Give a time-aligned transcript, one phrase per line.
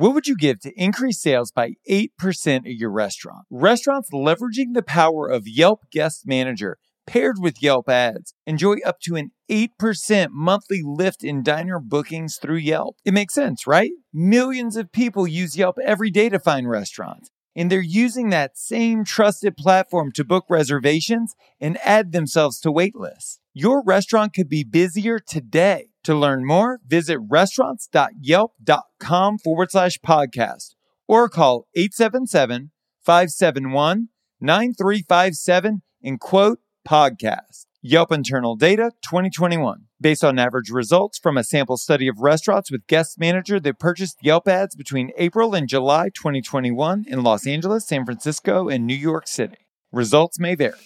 [0.00, 2.08] What would you give to increase sales by 8%
[2.46, 3.44] at your restaurant?
[3.50, 8.32] Restaurants leveraging the power of Yelp Guest Manager paired with Yelp ads.
[8.46, 12.96] Enjoy up to an 8% monthly lift in diner bookings through Yelp.
[13.04, 13.90] It makes sense, right?
[14.10, 19.04] Millions of people use Yelp every day to find restaurants, and they're using that same
[19.04, 23.40] trusted platform to book reservations and add themselves to wait lists.
[23.52, 25.89] Your restaurant could be busier today.
[26.04, 30.74] To learn more, visit restaurants.yelp.com forward slash podcast
[31.06, 32.70] or call 877
[33.02, 34.08] 571
[34.40, 37.66] 9357 and quote podcast.
[37.82, 42.86] Yelp internal data 2021 based on average results from a sample study of restaurants with
[42.86, 48.04] guest manager that purchased Yelp ads between April and July 2021 in Los Angeles, San
[48.04, 49.56] Francisco, and New York City.
[49.92, 50.78] Results may vary.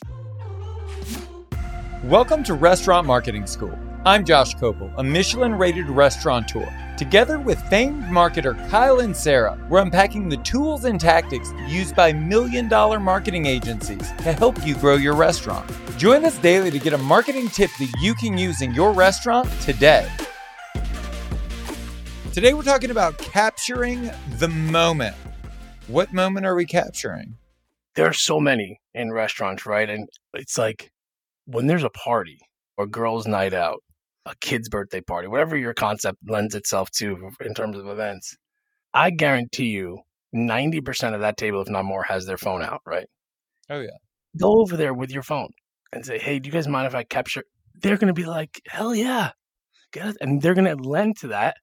[2.05, 3.77] Welcome to Restaurant Marketing School.
[4.07, 6.71] I'm Josh Kopel, a Michelin rated restaurateur.
[6.99, 12.13] Together with famed marketer Kyle and Sarah, we're unpacking the tools and tactics used by
[12.13, 15.73] million dollar marketing agencies to help you grow your restaurant.
[15.97, 19.49] Join us daily to get a marketing tip that you can use in your restaurant
[19.63, 20.07] today.
[22.35, 25.17] Today, we're talking about capturing the moment.
[25.87, 27.39] What moment are we capturing?
[27.95, 29.89] There are so many in restaurants, right?
[29.89, 30.91] And it's like
[31.47, 32.41] when there's a party
[32.77, 33.83] or girls' night out,
[34.27, 38.37] a kid's birthday party, whatever your concept lends itself to in terms of events,
[38.93, 40.01] I guarantee you
[40.35, 43.07] 90% of that table, if not more, has their phone out, right?
[43.71, 43.97] Oh, yeah.
[44.39, 45.51] Go over there with your phone
[45.93, 47.45] and say, hey, do you guys mind if I capture?
[47.83, 49.31] They're going to be like, hell yeah.
[49.93, 50.17] Get it.
[50.21, 51.57] And they're going to lend to that.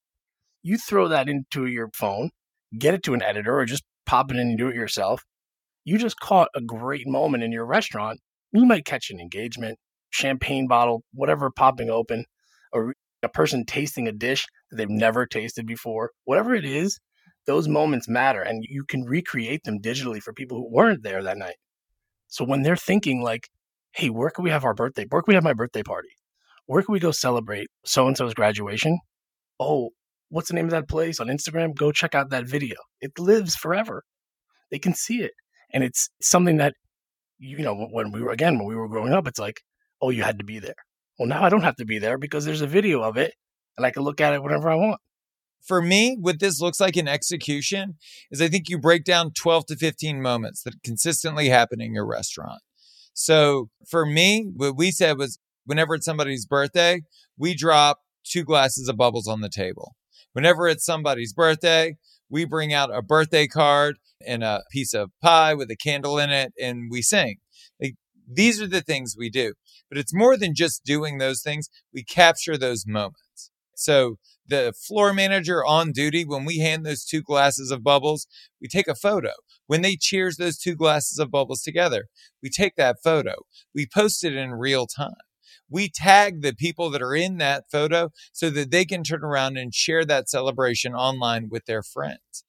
[0.64, 2.30] You throw that into your phone,
[2.78, 5.23] get it to an editor, or just pop it in and do it yourself.
[5.84, 8.20] You just caught a great moment in your restaurant.
[8.53, 9.80] You might catch an engagement,
[10.12, 12.25] champagne bottle, whatever popping open,
[12.73, 16.11] or a person tasting a dish that they've never tasted before.
[16.25, 17.00] Whatever it is,
[17.45, 21.38] those moments matter and you can recreate them digitally for people who weren't there that
[21.38, 21.55] night.
[22.28, 23.50] So when they're thinking like,
[23.94, 25.05] hey, where can we have our birthday?
[25.09, 26.09] Where can we have my birthday party?
[26.66, 29.00] Where can we go celebrate so and so's graduation?
[29.59, 29.90] Oh,
[30.29, 31.75] what's the name of that place on Instagram?
[31.75, 32.78] Go check out that video.
[33.01, 34.03] It lives forever.
[34.69, 35.31] They can see it.
[35.73, 36.73] And it's something that,
[37.40, 39.62] you know, when we were, again, when we were growing up, it's like,
[40.01, 40.75] oh, you had to be there.
[41.19, 43.33] Well, now I don't have to be there because there's a video of it
[43.77, 44.99] and I can look at it whenever I want.
[45.61, 47.97] For me, what this looks like in execution
[48.31, 52.07] is I think you break down 12 to 15 moments that consistently happen in your
[52.07, 52.61] restaurant.
[53.13, 57.01] So for me, what we said was whenever it's somebody's birthday,
[57.38, 59.95] we drop two glasses of bubbles on the table.
[60.33, 61.97] Whenever it's somebody's birthday,
[62.29, 66.29] we bring out a birthday card and a piece of pie with a candle in
[66.29, 67.38] it and we sing.
[68.28, 69.54] These are the things we do.
[69.90, 71.70] But it's more than just doing those things.
[71.94, 73.52] We capture those moments.
[73.76, 74.18] So
[74.48, 78.28] the floor manager on duty, when we hand those two glasses of bubbles,
[78.62, 79.32] we take a photo.
[79.68, 82.08] When they cheers those two glasses of bubbles together,
[82.44, 83.36] we take that photo.
[83.74, 85.16] We post it in real time.
[85.70, 89.58] We tag the people that are in that photo so that they can turn around
[89.58, 92.44] and share that celebration online with their friends.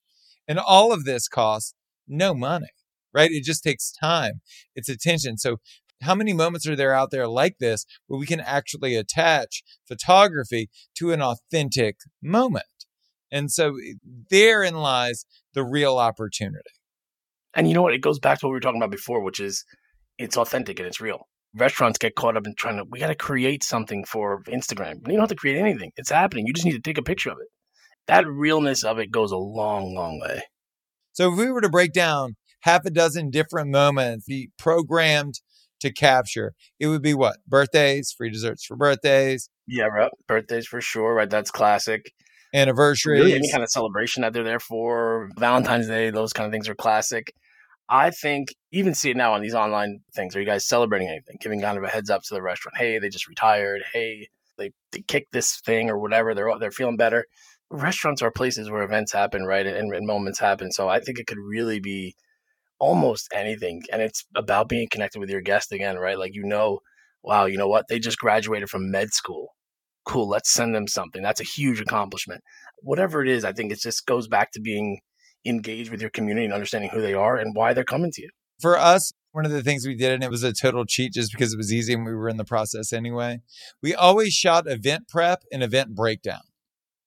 [0.48, 1.74] And all of this costs
[2.08, 2.66] no money,
[3.14, 3.30] right?
[3.30, 4.40] It just takes time.
[4.74, 5.38] It's attention.
[5.38, 5.58] So
[6.02, 10.68] how many moments are there out there like this where we can actually attach photography
[10.96, 12.64] to an authentic moment?
[13.30, 13.76] And so
[14.30, 15.24] therein lies
[15.54, 16.60] the real opportunity.
[17.54, 17.94] And you know what?
[17.94, 19.64] It goes back to what we were talking about before, which is
[20.18, 21.28] it's authentic and it's real.
[21.54, 25.06] Restaurants get caught up in trying to, we got to create something for Instagram.
[25.06, 25.92] You don't have to create anything.
[25.96, 26.46] It's happening.
[26.46, 27.48] You just need to take a picture of it.
[28.06, 30.42] That realness of it goes a long, long way.
[31.12, 35.40] So if we were to break down half a dozen different moments, be programmed
[35.80, 37.38] to capture, it would be what?
[37.46, 39.50] Birthdays, free desserts for birthdays.
[39.66, 40.10] Yeah, right.
[40.26, 41.30] Birthdays for sure, right?
[41.30, 42.12] That's classic.
[42.54, 43.18] Anniversary.
[43.18, 45.30] Really any kind of celebration that they're there for.
[45.38, 47.32] Valentine's Day, those kind of things are classic.
[47.88, 50.36] I think even see it now on these online things.
[50.36, 51.36] Are you guys celebrating anything?
[51.40, 52.76] Giving kind of a heads up to the restaurant.
[52.76, 53.82] Hey, they just retired.
[53.92, 56.34] Hey, they, they kicked this thing or whatever.
[56.34, 57.26] They're they're feeling better.
[57.70, 59.66] Restaurants are places where events happen, right?
[59.66, 60.70] And, and moments happen.
[60.72, 62.14] So I think it could really be
[62.82, 63.80] almost anything.
[63.92, 66.18] And it's about being connected with your guest again, right?
[66.18, 66.80] Like, you know,
[67.22, 67.86] wow, you know what?
[67.88, 69.54] They just graduated from med school.
[70.04, 70.28] Cool.
[70.28, 71.22] Let's send them something.
[71.22, 72.42] That's a huge accomplishment.
[72.80, 74.98] Whatever it is, I think it just goes back to being
[75.46, 78.30] engaged with your community and understanding who they are and why they're coming to you.
[78.60, 81.30] For us, one of the things we did, and it was a total cheat just
[81.30, 83.42] because it was easy and we were in the process anyway,
[83.80, 86.42] we always shot event prep and event breakdown,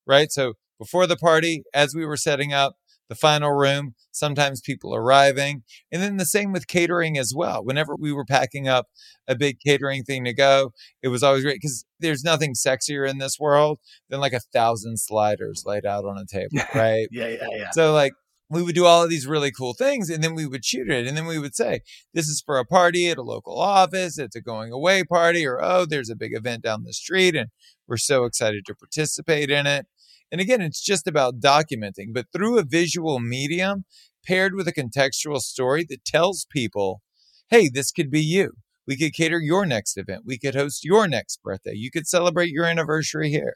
[0.07, 0.31] right?
[0.31, 2.77] So before the party, as we were setting up,
[3.09, 5.63] the final room, sometimes people arriving.
[5.91, 7.63] And then the same with catering as well.
[7.63, 8.87] Whenever we were packing up
[9.27, 10.71] a big catering thing to go,
[11.01, 13.79] it was always great because there's nothing sexier in this world
[14.09, 17.07] than like a thousand sliders laid out on a table, right?
[17.11, 17.69] yeah, yeah, yeah.
[17.71, 18.13] So, like,
[18.49, 21.07] we would do all of these really cool things and then we would shoot it
[21.07, 21.79] and then we would say
[22.13, 25.59] this is for a party at a local office it's a going away party or
[25.63, 27.49] oh there's a big event down the street and
[27.87, 29.87] we're so excited to participate in it
[30.31, 33.85] and again it's just about documenting but through a visual medium
[34.25, 37.01] paired with a contextual story that tells people
[37.49, 38.51] hey this could be you
[38.87, 42.49] we could cater your next event we could host your next birthday you could celebrate
[42.49, 43.55] your anniversary here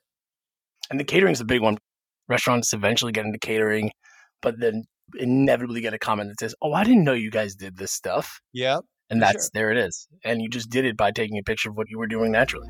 [0.89, 1.77] and the catering's a big one
[2.27, 3.92] restaurants eventually get into catering
[4.42, 4.83] but then
[5.18, 8.42] inevitably get a comment that says, "Oh, I didn't know you guys did this stuff."
[8.54, 8.81] Yep.
[9.10, 9.51] And that's sure.
[9.54, 10.07] there it is.
[10.24, 12.69] And you just did it by taking a picture of what you were doing naturally.